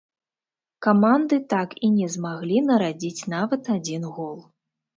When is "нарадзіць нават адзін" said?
2.73-4.11